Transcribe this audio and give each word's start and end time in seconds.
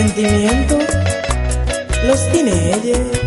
Sentimiento, 0.00 0.78
los 2.06 2.32
teenagers. 2.32 3.20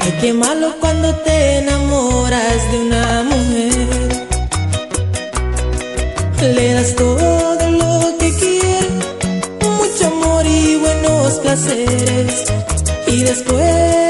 Ay, 0.00 0.12
qué 0.20 0.32
malo 0.32 0.74
cuando 0.80 1.14
te 1.18 1.58
enamoras 1.58 2.72
de 2.72 2.78
una 2.80 3.22
mujer. 3.30 4.26
Le 6.56 6.72
das 6.72 6.96
todo 6.96 7.70
lo 7.70 8.18
que 8.18 8.32
quiere, 8.40 8.88
mucho 9.60 10.06
amor 10.08 10.46
y 10.46 10.74
buenos 10.78 11.34
placeres. 11.34 12.44
Y 13.06 13.22
después 13.22 14.07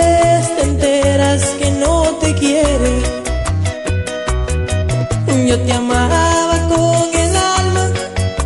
Yo 5.48 5.58
te 5.60 5.72
amaba 5.72 6.68
con 6.68 7.08
el 7.24 7.34
alma 7.34 7.90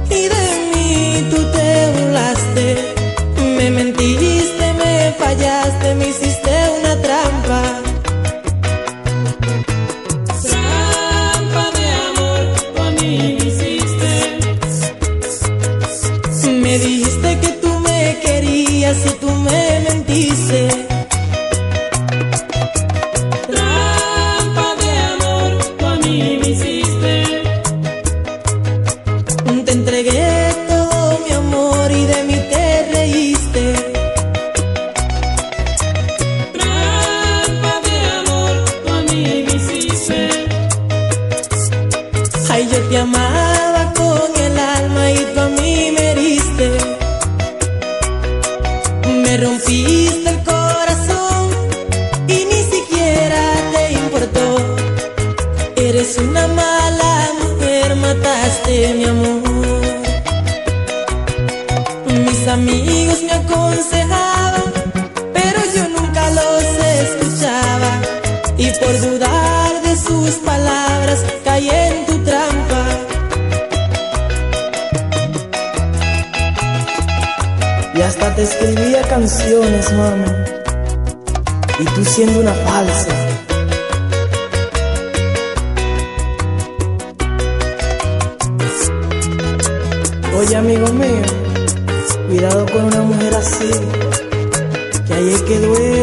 y 0.08 0.28
de 0.34 0.46
mí 0.72 1.26
tú 1.32 1.38
te 1.50 1.68
burlaste. 1.94 2.94
Me 3.56 3.70
mentiste, 3.72 4.72
me 4.74 5.12
fallaste, 5.18 5.96
me 5.96 6.06
hiciste 6.10 6.52
una 6.78 6.94
trampa. 7.02 7.60
Trampa 10.48 11.64
de 11.76 11.86
amor, 12.06 12.42
tú 12.72 12.82
a 12.82 12.90
mí 12.92 13.36
me 13.36 13.46
hiciste. 13.48 14.12
Me 16.62 16.78
dijiste 16.78 17.40
que 17.40 17.48
tú 17.62 17.80
me 17.80 18.20
querías 18.24 18.98
y 19.06 19.10
tú 19.20 19.28
me 19.28 19.80
mentiste. 19.88 20.61
Te 42.92 42.98
amaba 42.98 43.90
con 43.94 44.42
el 44.42 44.58
alma 44.58 45.10
y 45.12 45.16
tú 45.32 45.40
a 45.40 45.48
mí 45.48 45.92
me 45.96 46.10
heriste. 46.10 46.70
Me 49.24 49.36
rompiste 49.38 50.11
Y 77.94 78.00
hasta 78.00 78.34
te 78.34 78.42
escribía 78.42 79.02
canciones, 79.02 79.92
mami. 79.92 80.24
Y 81.78 81.84
tú 81.84 82.04
siendo 82.04 82.40
una 82.40 82.54
falsa. 82.54 83.14
Oye, 90.38 90.56
amigo 90.56 90.88
mío, 90.92 91.22
cuidado 92.28 92.66
con 92.72 92.84
una 92.84 93.02
mujer 93.02 93.34
así, 93.34 93.70
que 95.06 95.14
ahí 95.14 95.34
es 95.34 95.42
que 95.42 95.58
duele. 95.60 96.01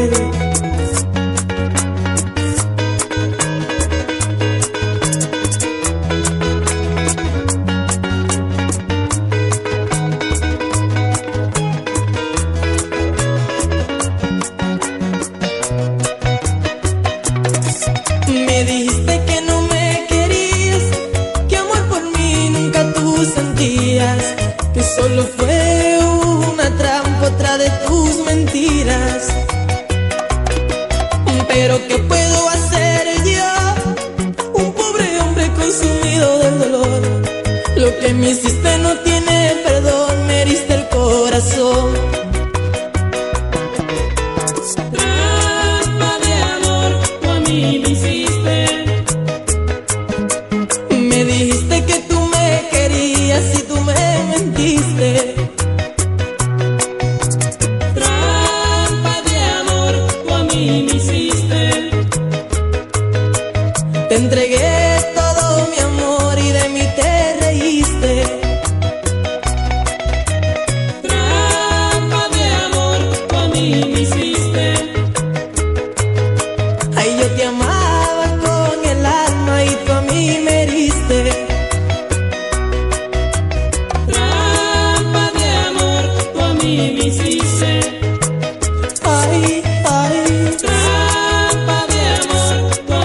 Tus 27.88 28.25
mentiras. 28.25 29.28
Pero 31.47 31.80
¿qué 31.88 31.97
puedo 31.97 32.50
hacer 32.50 33.07
yo? 33.25 33.53
Un 34.53 34.74
pobre 34.74 35.19
hombre 35.22 35.52
consumido 35.53 36.40
del 36.40 36.59
dolor. 36.59 37.02
Lo 37.75 38.00
que 38.00 38.13
me 38.13 38.30
hiciste 38.30 38.78
no 38.80 38.96
tiene 39.00 39.56
perdón, 39.63 40.28
me 40.28 40.41
heriste 40.41 40.74
el 40.74 40.88
corazón. 40.90 41.69